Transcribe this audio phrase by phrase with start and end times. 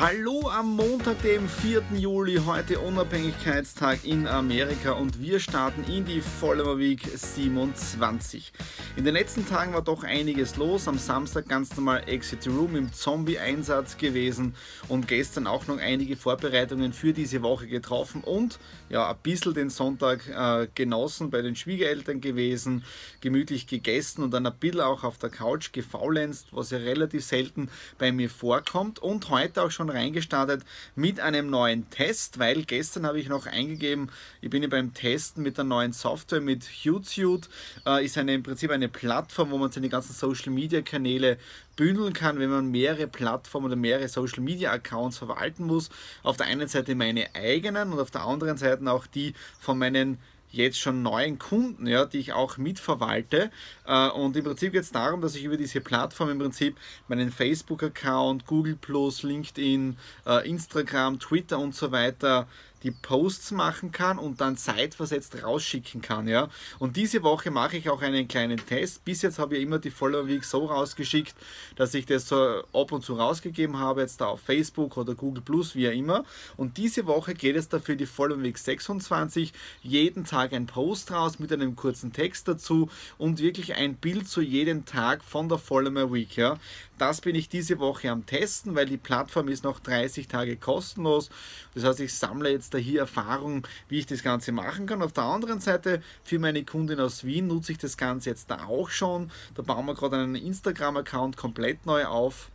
[0.00, 1.82] Hallo am Montag, dem 4.
[1.94, 8.52] Juli, heute Unabhängigkeitstag in Amerika und wir starten in die Follower Week 27.
[8.96, 10.88] In den letzten Tagen war doch einiges los.
[10.88, 14.54] Am Samstag ganz normal Exit Room im Zombie-Einsatz gewesen
[14.88, 19.68] und gestern auch noch einige Vorbereitungen für diese Woche getroffen und ja, ein bisschen den
[19.68, 22.82] Sonntag äh, genossen, bei den Schwiegereltern gewesen,
[23.20, 27.68] gemütlich gegessen und dann ein bisschen auch auf der Couch gefaulenzt, was ja relativ selten
[27.98, 33.06] bei mir vorkommt und heute auch schon schon reingestartet mit einem neuen Test, weil gestern
[33.06, 37.48] habe ich noch eingegeben, ich bin ja beim Testen mit der neuen Software mit Hootsuite,
[37.86, 41.38] äh, ist eine, im Prinzip eine Plattform, wo man seine ganzen Social Media Kanäle
[41.76, 45.90] bündeln kann, wenn man mehrere Plattformen oder mehrere Social Media Accounts verwalten muss.
[46.22, 50.18] Auf der einen Seite meine eigenen und auf der anderen Seite auch die von meinen
[50.52, 53.50] jetzt schon neuen Kunden, ja, die ich auch mitverwalte.
[53.86, 56.76] Äh, und im Prinzip geht es darum, dass ich über diese Plattform im Prinzip
[57.08, 58.78] meinen Facebook-Account, Google
[59.22, 62.46] LinkedIn, äh, Instagram, Twitter und so weiter
[62.82, 66.28] die Posts machen kann und dann zeitversetzt rausschicken kann.
[66.28, 66.48] Ja?
[66.78, 69.04] Und diese Woche mache ich auch einen kleinen Test.
[69.04, 71.34] Bis jetzt habe ich immer die Follower Week so rausgeschickt,
[71.76, 75.42] dass ich das so ab und zu rausgegeben habe, jetzt da auf Facebook oder Google
[75.42, 76.24] Plus, wie auch immer.
[76.56, 79.52] Und diese Woche geht es dafür die Follower Week 26.
[79.82, 82.88] Jeden Tag ein Post raus mit einem kurzen Text dazu
[83.18, 86.36] und wirklich ein Bild zu jedem Tag von der Follower Week.
[86.36, 86.58] Ja?
[87.02, 91.30] Das bin ich diese Woche am Testen, weil die Plattform ist noch 30 Tage kostenlos.
[91.74, 95.02] Das heißt, ich sammle jetzt da hier Erfahrung, wie ich das Ganze machen kann.
[95.02, 98.66] Auf der anderen Seite, für meine Kundin aus Wien nutze ich das Ganze jetzt da
[98.66, 99.32] auch schon.
[99.56, 102.51] Da bauen wir gerade einen Instagram-Account komplett neu auf.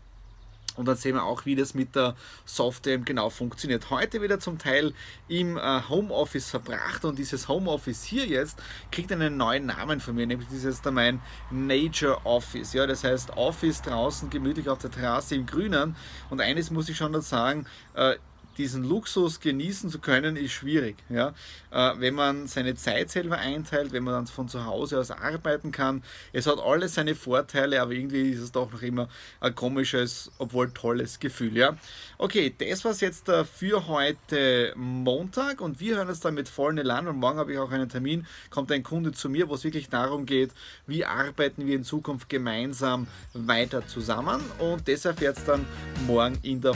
[0.77, 2.15] Und dann sehen wir auch, wie das mit der
[2.45, 3.89] Software genau funktioniert.
[3.89, 4.93] Heute wieder zum Teil
[5.27, 8.59] im äh, Homeoffice verbracht und dieses Homeoffice hier jetzt
[8.91, 11.21] kriegt einen neuen Namen von mir, nämlich dieses da mein
[11.51, 12.73] Nature Office.
[12.73, 15.95] Ja, das heißt Office draußen gemütlich auf der Terrasse im Grünen.
[16.29, 17.65] Und eines muss ich schon dazu sagen,
[17.95, 18.15] äh,
[18.57, 20.97] diesen Luxus genießen zu können, ist schwierig.
[21.09, 21.33] Ja?
[21.71, 25.71] Äh, wenn man seine Zeit selber einteilt, wenn man dann von zu Hause aus arbeiten
[25.71, 26.03] kann.
[26.33, 29.09] Es hat alles seine Vorteile, aber irgendwie ist es doch noch immer
[29.39, 31.55] ein komisches, obwohl tolles Gefühl.
[31.57, 31.77] Ja?
[32.17, 36.49] Okay, das war es jetzt äh, für heute Montag und wir hören uns dann mit
[36.49, 39.55] vollen Elan und morgen habe ich auch einen Termin, kommt ein Kunde zu mir, wo
[39.55, 40.51] es wirklich darum geht,
[40.85, 45.65] wie arbeiten wir in Zukunft gemeinsam weiter zusammen und das erfährt es dann
[46.05, 46.75] morgen in der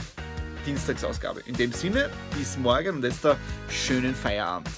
[0.66, 1.40] Dienstagsausgabe.
[1.46, 4.70] In dem Sinne, bis morgen und jetzt einen schönen Feierabend.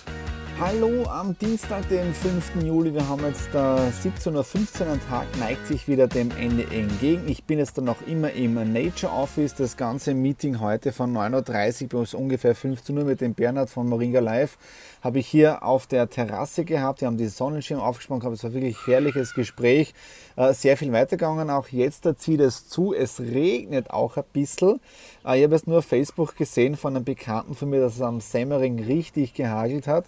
[0.60, 2.62] Hallo am Dienstag, den 5.
[2.62, 2.94] Juli.
[2.94, 4.92] Wir haben jetzt äh, 17.15 Uhr.
[4.92, 7.24] Ein Tag neigt sich wieder dem Ende entgegen.
[7.26, 9.56] Ich bin jetzt dann noch immer im Nature Office.
[9.56, 13.88] Das ganze Meeting heute von 9.30 Uhr bis ungefähr 15 Uhr mit dem Bernhard von
[13.88, 14.56] Moringa Live
[15.02, 17.00] habe ich hier auf der Terrasse gehabt.
[17.00, 18.24] Wir haben die Sonnenschirm aufgespannt.
[18.24, 19.92] Es war wirklich ein herrliches Gespräch.
[20.36, 21.48] Äh, sehr viel weitergegangen.
[21.48, 22.92] Auch jetzt zieht es zu.
[22.92, 24.80] Es regnet auch ein bisschen.
[25.24, 28.02] Äh, ich habe es nur auf Facebook gesehen von einem Bekannten von mir, dass es
[28.02, 30.06] am Semmering richtig gehagelt hat.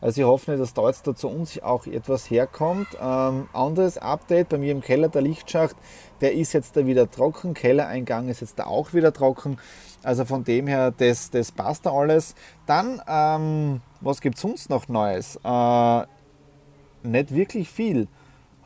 [0.00, 2.88] Also ich hoffe, dass da jetzt da zu uns auch etwas herkommt.
[3.00, 5.76] Ähm, anderes Update bei mir im Keller, der Lichtschacht,
[6.22, 7.52] der ist jetzt da wieder trocken.
[7.52, 9.58] Kellereingang ist jetzt da auch wieder trocken.
[10.02, 12.34] Also von dem her, das, das passt da alles.
[12.64, 15.38] Dann, ähm, was gibt es sonst noch Neues?
[15.44, 16.06] Äh,
[17.02, 18.08] nicht wirklich viel.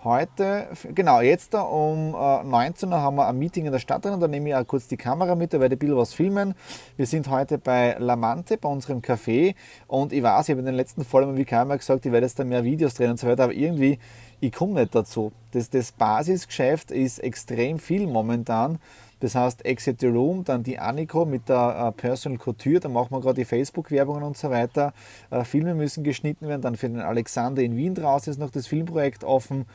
[0.03, 4.03] Heute, genau, jetzt da um äh, 19 Uhr haben wir ein Meeting in der Stadt
[4.03, 4.19] drin.
[4.19, 6.55] Da nehme ich auch kurz die Kamera mit, da werde ich ein bisschen was filmen.
[6.97, 9.55] Wir sind heute bei Lamante, bei unserem Café.
[9.89, 12.39] Und ich weiß, ich habe in den letzten Folgen wie Kamera gesagt, ich werde jetzt
[12.39, 13.45] da mehr Videos drehen und so weiter.
[13.45, 13.99] Aber irgendwie,
[14.41, 15.33] ich komme nicht dazu.
[15.53, 18.79] Das, das Basisgeschäft ist extrem viel momentan.
[19.21, 23.11] Das heißt, Exit the Room, dann die Aniko mit der äh, Personal Couture, da machen
[23.11, 24.93] wir gerade die Facebook-Werbungen und so weiter.
[25.31, 28.67] Äh, Filme müssen geschnitten werden, dann für den Alexander in Wien draußen ist noch das
[28.67, 29.67] Filmprojekt offen.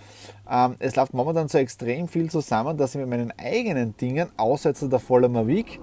[0.49, 4.73] Ähm, es läuft momentan so extrem viel zusammen, dass ich mit meinen eigenen Dingen, außer
[4.73, 5.79] der Voller Week,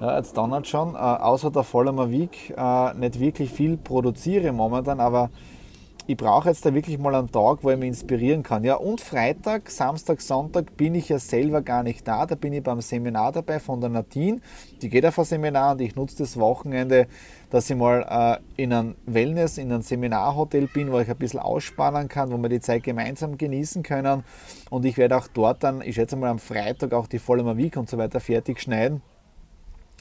[0.00, 2.54] ja, jetzt dann halt schon, äh, außer der Voller Week,
[2.96, 5.30] nicht wirklich viel produziere momentan, aber
[6.08, 8.62] ich brauche jetzt da wirklich mal einen Tag, wo ich mich inspirieren kann.
[8.62, 12.26] Ja, und Freitag, Samstag, Sonntag bin ich ja selber gar nicht da.
[12.26, 14.40] Da bin ich beim Seminar dabei von der Nadine.
[14.82, 17.08] Die geht auf ein Seminar und ich nutze das Wochenende,
[17.50, 21.40] dass ich mal äh, in einem Wellness, in einem Seminarhotel bin, wo ich ein bisschen
[21.40, 24.22] ausspannen kann, wo wir die Zeit gemeinsam genießen können.
[24.70, 27.76] Und ich werde auch dort dann, ich schätze mal am Freitag auch die volle Week
[27.76, 29.02] und so weiter fertig schneiden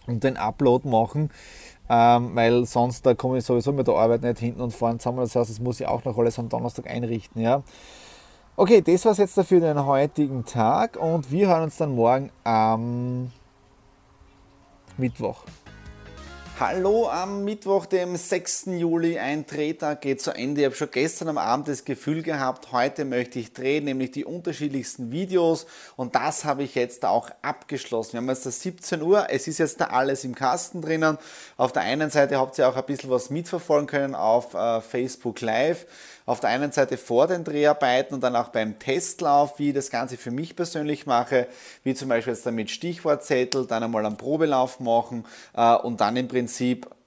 [0.07, 1.29] und den Upload machen
[1.89, 5.19] ähm, weil sonst da komme ich sowieso mit der Arbeit nicht hinten und vorne zusammen.
[5.19, 7.41] Das heißt, das muss ich auch noch alles am Donnerstag einrichten.
[7.41, 7.63] Ja.
[8.55, 12.31] Okay, das war es jetzt dafür den heutigen Tag und wir hören uns dann morgen
[12.43, 13.31] am
[14.97, 15.43] Mittwoch.
[16.57, 18.67] Hallo am Mittwoch, dem 6.
[18.77, 19.19] Juli.
[19.19, 20.61] Ein Drehtag geht zu Ende.
[20.61, 24.23] Ich habe schon gestern am Abend das Gefühl gehabt, heute möchte ich drehen, nämlich die
[24.23, 25.65] unterschiedlichsten Videos.
[25.97, 28.13] Und das habe ich jetzt auch abgeschlossen.
[28.13, 29.27] Wir haben jetzt das 17 Uhr.
[29.29, 31.17] Es ist jetzt da alles im Kasten drinnen.
[31.57, 35.41] Auf der einen Seite habt ihr auch ein bisschen was mitverfolgen können auf äh, Facebook
[35.41, 35.85] Live
[36.25, 39.91] auf der einen Seite vor den Dreharbeiten und dann auch beim Testlauf, wie ich das
[39.91, 41.47] Ganze für mich persönlich mache,
[41.83, 46.27] wie zum Beispiel jetzt damit Stichwortzettel, dann einmal einen Probelauf machen äh, und dann im
[46.27, 46.44] Prinzip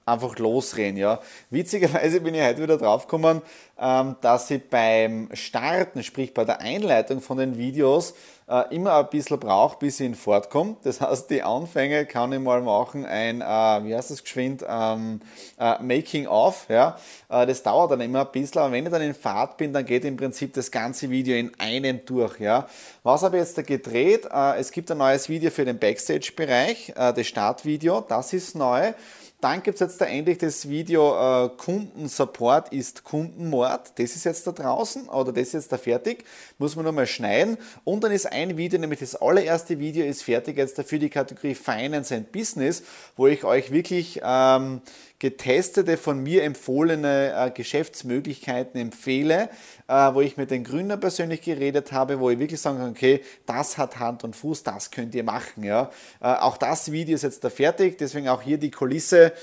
[0.09, 0.97] einfach losreden.
[0.97, 1.19] Ja.
[1.49, 3.41] Witzigerweise bin ich heute wieder draufgekommen,
[3.79, 8.15] ähm, dass ich beim Starten, sprich bei der Einleitung von den Videos,
[8.49, 10.17] äh, immer ein bisschen brauche, bis ich in
[10.49, 10.77] komme.
[10.81, 15.21] Das heißt, die Anfänge kann ich mal machen, ein, äh, wie heißt das geschwind, ähm,
[15.59, 16.65] äh, Making of.
[16.67, 16.97] Ja?
[17.29, 20.03] Das dauert dann immer ein bisschen, aber wenn ich dann in Fahrt bin, dann geht
[20.03, 22.39] im Prinzip das ganze Video in einem durch.
[22.39, 22.67] Ja?
[23.03, 24.27] Was habe ich jetzt da gedreht?
[24.57, 28.93] Es gibt ein neues Video für den Backstage-Bereich, das Startvideo, das ist neu.
[29.41, 33.97] Dann gibt es jetzt da endlich das Video äh, Kundensupport ist Kundenmord.
[33.97, 36.25] Das ist jetzt da draußen oder das ist jetzt da fertig.
[36.57, 37.57] Muss man nochmal schneiden.
[37.85, 41.55] Und dann ist ein Video, nämlich das allererste Video ist fertig jetzt dafür die Kategorie
[41.55, 42.83] Finance and Business,
[43.15, 44.81] wo ich euch wirklich ähm,
[45.19, 49.49] getestete, von mir empfohlene äh, Geschäftsmöglichkeiten empfehle,
[49.87, 53.21] äh, wo ich mit den Gründern persönlich geredet habe, wo ich wirklich sagen kann, okay,
[53.45, 55.63] das hat Hand und Fuß, das könnt ihr machen.
[55.63, 55.91] Ja.
[56.21, 59.33] Äh, auch das Video ist jetzt da fertig, deswegen auch hier die Kulisse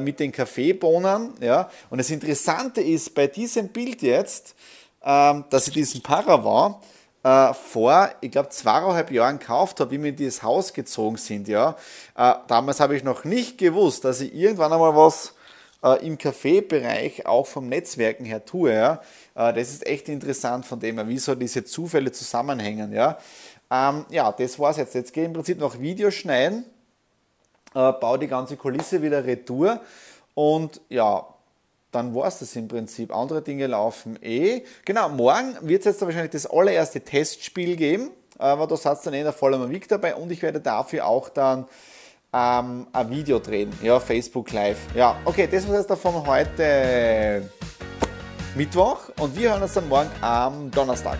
[0.00, 1.32] mit den Kaffeebohnen.
[1.40, 1.70] Ja.
[1.90, 4.54] Und das Interessante ist bei diesem Bild jetzt,
[5.04, 6.76] ähm, dass ich diesen Paravan
[7.22, 11.48] äh, vor, ich glaube, zweieinhalb Jahren gekauft habe, wie wir in dieses Haus gezogen sind.
[11.48, 11.76] Ja.
[12.16, 15.34] Äh, damals habe ich noch nicht gewusst, dass ich irgendwann einmal was
[15.82, 18.72] äh, im Kaffeebereich auch vom Netzwerken her tue.
[18.72, 19.00] Ja.
[19.34, 22.92] Äh, das ist echt interessant von dem, wie so diese Zufälle zusammenhängen.
[22.92, 23.18] Ja,
[23.70, 24.94] ähm, ja das war's jetzt.
[24.94, 26.64] Jetzt gehe ich im Prinzip noch Videos schneiden,
[27.74, 29.80] äh, baue die ganze Kulisse wieder retour
[30.34, 31.26] und ja,
[31.92, 33.14] dann war es das im Prinzip.
[33.14, 34.62] Andere Dinge laufen eh.
[34.84, 39.22] Genau, morgen wird es jetzt wahrscheinlich das allererste Testspiel geben, aber da seid dann eh
[39.22, 41.66] der voller Week dabei und ich werde dafür auch dann
[42.32, 44.78] ähm, ein Video drehen, ja, Facebook Live.
[44.94, 47.48] Ja, okay, das war jetzt davon heute
[48.56, 51.18] Mittwoch und wir hören uns dann morgen am Donnerstag.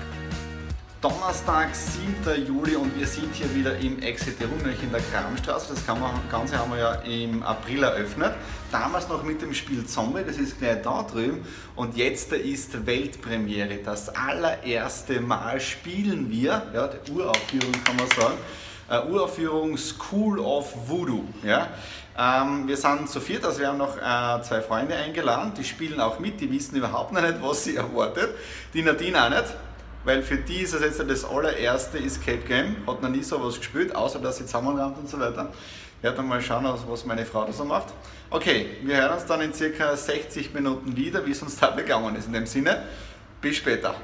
[1.02, 2.46] Donnerstag, 7.
[2.46, 5.75] Juli und wir sind hier wieder im Exeter nämlich in der Kramstraße.
[5.75, 8.32] Das Ganze haben wir ja im April eröffnet.
[8.70, 11.44] Damals noch mit dem Spiel Zombie, das ist gleich da drüben.
[11.75, 13.78] Und jetzt ist Weltpremiere.
[13.84, 18.38] Das allererste Mal spielen wir, ja, die Uraufführung kann man sagen,
[18.88, 21.25] äh, Uraufführung School of Voodoo.
[21.43, 21.66] Ja.
[22.16, 25.99] Ähm, wir sind zu viert, also wir haben noch äh, zwei Freunde eingeladen, die spielen
[25.99, 28.37] auch mit, die wissen überhaupt noch nicht, was sie erwartet.
[28.73, 29.47] Die Nadine auch nicht
[30.04, 33.94] weil für die ist es jetzt das allererste Escape Game, hat noch nie sowas gespielt,
[33.94, 35.52] außer dass sie zusammenrammt und so weiter.
[35.99, 37.92] Ich werde mal schauen, was meine Frau da so macht.
[38.30, 42.16] Okay, wir hören uns dann in circa 60 Minuten wieder, wie es uns da begangen
[42.16, 42.26] ist.
[42.26, 42.82] In dem Sinne,
[43.40, 43.94] bis später.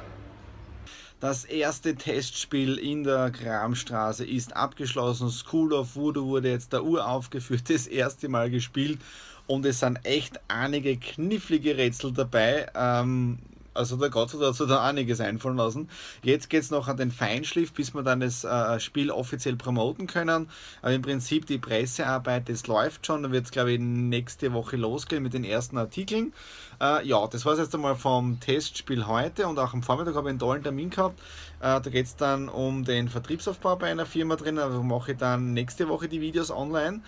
[1.21, 5.31] Das erste Testspiel in der Kramstraße ist abgeschlossen.
[5.31, 9.01] School of Voodoo wurde jetzt der uraufgeführt, das erste Mal gespielt
[9.49, 12.67] und es sind echt einige knifflige Rätsel dabei.
[12.77, 13.39] Ähm,
[13.75, 15.89] also der Gott hat dazu da einiges einfallen lassen.
[16.23, 20.07] Jetzt geht es noch an den Feinschliff, bis wir dann das äh, Spiel offiziell promoten
[20.07, 20.49] können.
[20.83, 23.23] Aber im Prinzip die Pressearbeit, das läuft schon.
[23.23, 26.33] Da wird es, glaube ich, nächste Woche losgehen mit den ersten Artikeln.
[26.81, 30.29] Äh, ja, das war es jetzt einmal vom Testspiel heute und auch am Vormittag habe
[30.29, 31.19] ich einen tollen Termin gehabt.
[31.61, 34.59] Äh, da geht es dann um den Vertriebsaufbau bei einer Firma drin.
[34.59, 37.01] Also mache ich dann nächste Woche die Videos online.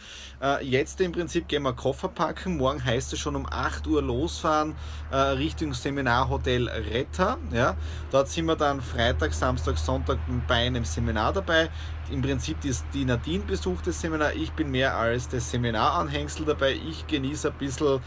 [0.42, 2.56] Äh, jetzt im Prinzip gehen wir Koffer packen.
[2.56, 4.74] Morgen heißt es schon um 8 Uhr losfahren
[5.12, 7.38] äh, Richtung Seminarhotel Retter.
[7.52, 7.76] Ja.
[8.10, 11.70] Dort sind wir dann Freitag, Samstag, Sonntag bei einem Seminar dabei
[12.10, 14.34] im Prinzip ist die Nadine besucht das Seminar.
[14.34, 16.72] Ich bin mehr als das Seminaranhängsel dabei.
[16.72, 18.00] Ich genieße ein bisschen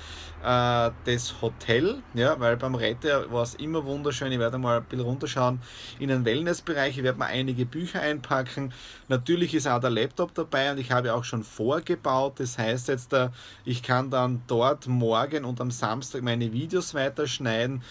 [0.43, 4.31] äh, das Hotel, ja, weil beim Retter war es immer wunderschön.
[4.31, 5.59] Ich werde mal ein bisschen runterschauen
[5.99, 6.97] in den Wellnessbereich.
[6.97, 8.73] Ich werde mal einige Bücher einpacken.
[9.07, 12.33] Natürlich ist auch der Laptop dabei und ich habe auch schon vorgebaut.
[12.39, 13.29] Das heißt jetzt, äh,
[13.63, 17.81] ich kann dann dort morgen und am Samstag meine Videos weiterschneiden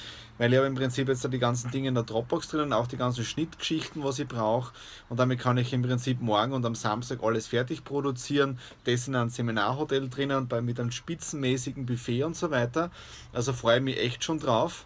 [0.42, 2.96] weil ich habe im Prinzip jetzt die ganzen Dinge in der Dropbox drin, auch die
[2.96, 4.72] ganzen Schnittgeschichten, was ich brauche.
[5.08, 8.58] Und damit kann ich im Prinzip morgen und am Samstag alles fertig produzieren.
[8.82, 12.90] Das in einem Seminarhotel drinnen bei, mit einem spitzenmäßigen Buffet und so weiter.
[13.32, 14.84] Also freue ich mich echt schon drauf.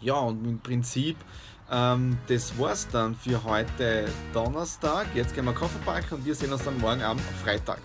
[0.00, 1.16] Ja, und im Prinzip,
[1.70, 5.06] ähm, das war's dann für heute Donnerstag.
[5.14, 7.78] Jetzt gehen wir Kaffee packen und wir sehen uns dann morgen am Freitag.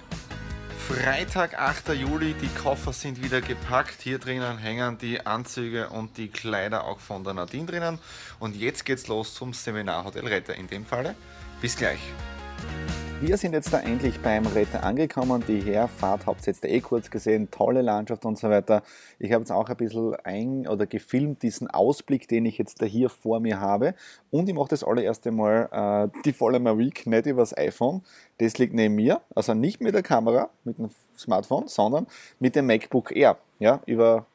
[0.88, 1.96] Freitag, 8.
[1.96, 4.02] Juli, die Koffer sind wieder gepackt.
[4.04, 8.00] Hier drinnen hängen die Anzüge und die Kleider auch von der Nadine drinnen.
[8.38, 11.16] Und jetzt geht's los zum Seminarhotel Retter in dem Falle.
[11.60, 12.00] Bis gleich.
[13.22, 15.42] Wir sind jetzt da endlich beim Retter angekommen.
[15.48, 17.50] Die Herfahrt habt ihr jetzt eh kurz gesehen.
[17.50, 18.84] Tolle Landschaft und so weiter.
[19.20, 22.86] Ich habe jetzt auch ein bisschen ein- oder gefilmt, diesen Ausblick, den ich jetzt da
[22.86, 23.96] hier vor mir habe.
[24.32, 28.04] Und ich mache das allererste Mal äh, die volle Week nicht übers iPhone.
[28.38, 29.22] Das liegt neben mir.
[29.34, 32.08] Also nicht mit der Kamera, mit dem Smartphone, sondern
[32.40, 33.38] mit dem MacBook Air.
[33.60, 34.26] Ja, über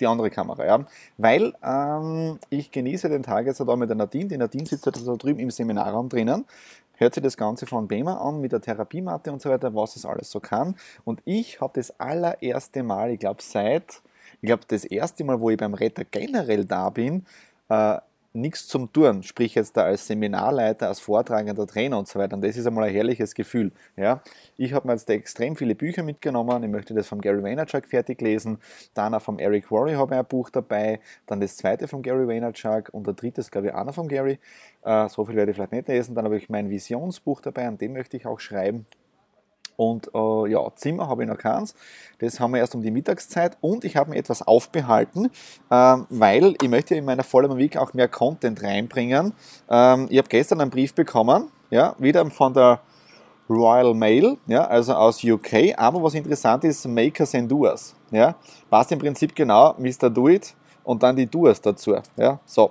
[0.00, 0.86] die andere Kamera, ja.
[1.16, 4.28] Weil ähm, ich genieße den Tag jetzt da mit der Nadine.
[4.28, 6.44] Die Nadine sitzt da drüben im Seminarraum drinnen
[6.96, 10.04] hört sich das Ganze von BEMA an mit der Therapiematte und so weiter, was es
[10.04, 10.74] alles so kann.
[11.04, 14.02] Und ich habe das allererste Mal, ich glaube seit,
[14.40, 17.24] ich glaube das erste Mal, wo ich beim Retter generell da bin,
[17.68, 17.98] äh,
[18.36, 22.36] nichts zum Tun, sprich jetzt da als Seminarleiter, als vortragender Trainer und so weiter.
[22.36, 23.72] Und das ist einmal ein herrliches Gefühl.
[23.96, 24.22] Ja.
[24.56, 26.62] Ich habe mir jetzt extrem viele Bücher mitgenommen.
[26.62, 28.58] Ich möchte das von Gary Vaynerchuk fertig lesen.
[28.94, 31.00] Dann auch vom Eric Worre habe ich ein Buch dabei.
[31.26, 34.38] Dann das zweite von Gary Vaynerchuk und der dritte ist, glaube ich, einer von Gary.
[34.82, 36.14] Äh, so viel werde ich vielleicht nicht lesen.
[36.14, 38.86] Dann habe ich mein Visionsbuch dabei, an dem möchte ich auch schreiben.
[39.76, 41.74] Und äh, ja, Zimmer habe ich noch keins.
[42.18, 43.56] Das haben wir erst um die Mittagszeit.
[43.60, 45.30] Und ich habe mir etwas aufbehalten,
[45.70, 49.34] ähm, weil ich möchte in meiner Follow Week auch mehr Content reinbringen.
[49.68, 52.80] Ähm, ich habe gestern einen Brief bekommen, ja, wieder von der
[53.48, 55.74] Royal Mail, ja, also aus UK.
[55.76, 57.94] Aber was interessant ist, Makers and Doers.
[58.10, 58.34] Ja,
[58.70, 60.10] passt im Prinzip genau Mr.
[60.10, 60.54] Do It
[60.84, 61.96] und dann die Doers dazu.
[62.16, 62.70] Ja, so.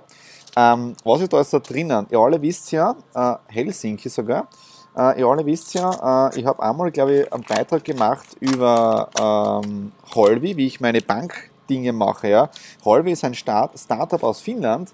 [0.58, 2.06] Ähm, was ist da jetzt drinnen?
[2.10, 4.48] Ihr alle wisst ja, äh, Helsinki sogar.
[4.96, 9.10] Äh, ihr alle wisst ja, äh, ich habe einmal, glaube ich, einen Beitrag gemacht über
[9.20, 12.28] ähm, Holvi, wie ich meine Bankdinge mache.
[12.28, 12.50] Ja.
[12.84, 14.92] Holvi ist ein Start Startup aus Finnland,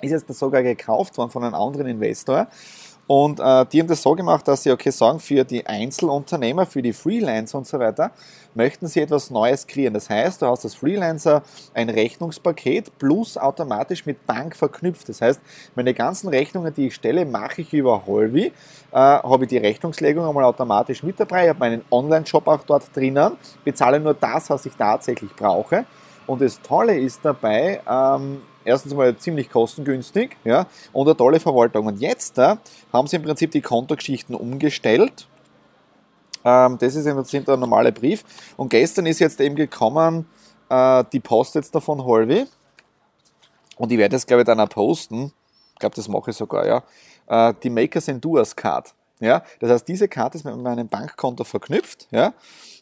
[0.00, 2.46] ist jetzt sogar gekauft worden von einem anderen Investor.
[3.10, 6.80] Und äh, die haben das so gemacht, dass sie, okay, sagen, für die Einzelunternehmer, für
[6.80, 8.12] die Freelancer und so weiter,
[8.54, 9.94] möchten sie etwas Neues kreieren.
[9.94, 11.42] Das heißt, du hast als Freelancer
[11.74, 15.08] ein Rechnungspaket plus automatisch mit Bank verknüpft.
[15.08, 15.40] Das heißt,
[15.74, 18.44] meine ganzen Rechnungen, die ich stelle, mache ich über Holvi.
[18.44, 18.52] Äh,
[18.92, 23.32] habe ich die Rechnungslegung einmal automatisch mit dabei, habe meinen Online-Shop auch dort drinnen,
[23.64, 25.84] bezahle nur das, was ich tatsächlich brauche.
[26.28, 31.86] Und das Tolle ist dabei, ähm, erstens mal ziemlich kostengünstig ja, und eine tolle Verwaltung.
[31.86, 32.58] Und jetzt da
[32.92, 35.26] haben sie im Prinzip die Kontogeschichten umgestellt.
[36.44, 38.24] Ähm, das ist im Prinzip der normale Brief.
[38.56, 40.26] Und gestern ist jetzt eben gekommen
[40.68, 42.46] äh, die Post jetzt davon Holvi.
[43.76, 45.32] Und ich werde das, glaube ich, dann auch posten.
[45.74, 46.82] Ich glaube, das mache ich sogar, ja.
[47.26, 48.94] Äh, die Makers and Doers Card.
[49.20, 52.08] Ja, das heißt, diese Karte ist mit meinem Bankkonto verknüpft.
[52.10, 52.32] Ja,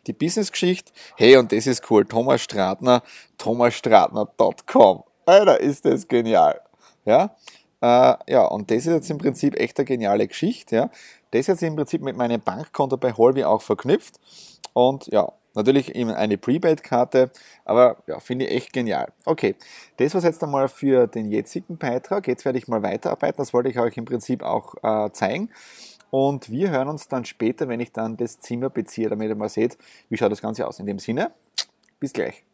[0.07, 0.93] die Business-Geschichte.
[1.17, 2.05] Hey, und das ist cool.
[2.05, 3.03] Thomas Stratner,
[3.39, 5.03] thomasstratner.com.
[5.29, 6.59] Alter, ist das genial.
[7.05, 7.37] Ja,
[7.83, 10.75] äh, ja, und das ist jetzt im Prinzip echt eine geniale Geschichte.
[10.75, 10.91] Ja.
[11.31, 14.19] Das ist jetzt im Prinzip mit meinem Bankkonto bei Holvi auch verknüpft.
[14.73, 17.31] Und ja, natürlich eben eine Prepaid-Karte,
[17.67, 19.13] aber ja, finde ich echt genial.
[19.27, 19.55] Okay,
[19.99, 22.27] das war jetzt einmal für den jetzigen Beitrag.
[22.27, 23.37] Jetzt werde ich mal weiterarbeiten.
[23.37, 25.51] Das wollte ich euch im Prinzip auch äh, zeigen.
[26.11, 29.51] Und wir hören uns dann später, wenn ich dann das Zimmer beziehe, damit ihr mal
[29.51, 29.77] seht,
[30.09, 30.79] wie schaut das Ganze aus.
[30.79, 31.33] In dem Sinne,
[32.01, 32.48] bis gleich.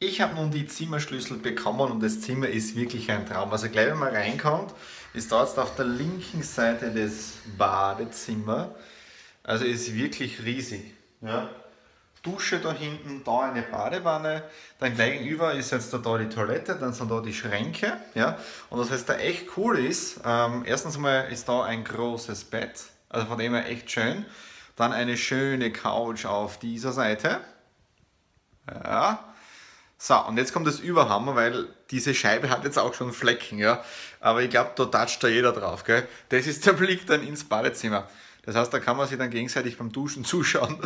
[0.00, 3.50] Ich habe nun die Zimmerschlüssel bekommen und das Zimmer ist wirklich ein Traum.
[3.50, 4.72] Also gleich wenn man reinkommt,
[5.12, 8.76] ist da jetzt auf der linken Seite das Badezimmer.
[9.42, 10.94] Also ist wirklich riesig.
[11.20, 11.50] Ja.
[12.22, 14.44] Dusche da hinten, da eine Badewanne,
[14.78, 17.96] dann gleich gegenüber ist jetzt da, da die Toilette, dann sind da die Schränke.
[18.14, 18.38] Ja.
[18.70, 22.84] Und was heißt da echt cool ist, ähm, erstens mal ist da ein großes Bett,
[23.08, 24.24] also von dem her echt schön.
[24.76, 27.40] Dann eine schöne Couch auf dieser Seite.
[28.68, 29.24] Ja,
[30.00, 33.82] so, und jetzt kommt das Überhammer, weil diese Scheibe hat jetzt auch schon Flecken, ja.
[34.20, 36.06] Aber ich glaube, da toucht da jeder drauf, gell.
[36.28, 38.08] Das ist der Blick dann ins Badezimmer.
[38.42, 40.78] Das heißt, da kann man sich dann gegenseitig beim Duschen zuschauen.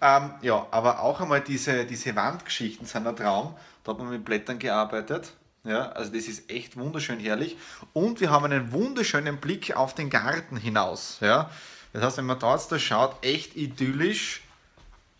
[0.00, 3.56] Ähm, ja, aber auch einmal diese, diese Wandgeschichten sind ein Traum.
[3.82, 5.32] Da hat man mit Blättern gearbeitet.
[5.64, 7.58] Ja, also das ist echt wunderschön herrlich.
[7.92, 11.18] Und wir haben einen wunderschönen Blick auf den Garten hinaus.
[11.20, 11.50] Ja.
[11.92, 14.42] Das heißt, wenn man da jetzt da schaut, echt idyllisch.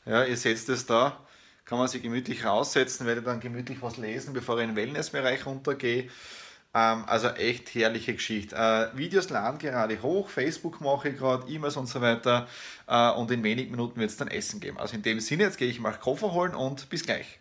[0.07, 1.19] Ja, ihr seht es da
[1.71, 5.47] kann man sich gemütlich raussetzen, werde dann gemütlich was lesen, bevor ich in den Wellnessbereich
[5.47, 6.09] runtergehe.
[6.75, 8.57] Ähm, also echt herrliche Geschichte.
[8.57, 12.49] Äh, Videos laden gerade hoch, Facebook mache ich gerade, E-Mails und so weiter.
[12.89, 14.79] Äh, und in wenigen Minuten wird es dann Essen geben.
[14.79, 17.39] Also in dem Sinne, jetzt gehe ich mal Koffer holen und bis gleich.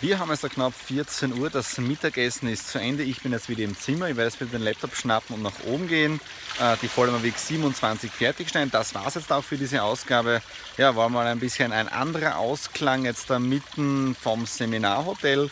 [0.00, 3.02] Wir haben es da knapp 14 Uhr, das Mittagessen ist zu Ende.
[3.02, 5.64] Ich bin jetzt wieder im Zimmer, ich werde jetzt wieder den Laptop schnappen und nach
[5.66, 6.20] oben gehen.
[6.60, 8.70] Äh, die Vollmerweg 27 fertigstellen.
[8.70, 10.40] Das war es jetzt auch für diese Ausgabe.
[10.76, 15.50] Ja, war mal ein bisschen ein anderer Ausklang jetzt da mitten vom Seminarhotel.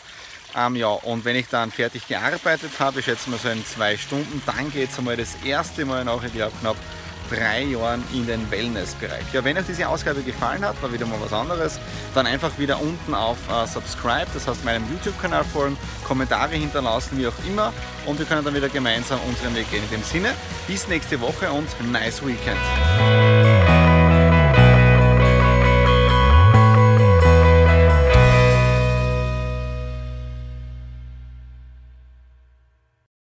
[0.55, 3.97] Ähm, ja, und wenn ich dann fertig gearbeitet habe, ich schätze mal so in zwei
[3.97, 6.77] Stunden, dann geht es einmal das erste Mal nach, ich glaube, knapp
[7.29, 9.33] drei Jahren in den Wellness-Bereich.
[9.33, 11.79] Ja, wenn euch diese Ausgabe gefallen hat, war wieder mal was anderes,
[12.13, 17.27] dann einfach wieder unten auf uh, Subscribe, das heißt meinem YouTube-Kanal folgen, Kommentare hinterlassen, wie
[17.27, 17.73] auch immer
[18.05, 19.83] und wir können dann wieder gemeinsam unseren Weg gehen.
[19.83, 20.29] In dem Sinne,
[20.67, 22.57] bis nächste Woche und nice Weekend.